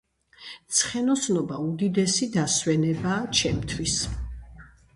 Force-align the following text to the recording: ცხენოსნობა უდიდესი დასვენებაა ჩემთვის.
ცხენოსნობა 0.77 1.59
უდიდესი 1.67 2.29
დასვენებაა 2.37 3.21
ჩემთვის. 3.41 4.03